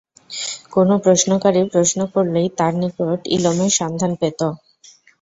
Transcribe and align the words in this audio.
কোন 0.71 0.89
প্রশ্নকারী 1.03 1.61
প্রশ্ন 1.73 1.99
করলেই 2.13 2.47
তাঁর 2.57 2.73
নিকট 2.81 2.99
ইলমের 3.35 3.71
সন্ধান 3.79 4.11
পেত। 4.21 4.39